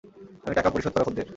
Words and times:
আমি 0.45 0.53
টাকা 0.55 0.69
পরিশোধ 0.69 0.91
করা 0.93 1.05
খদ্দের। 1.05 1.27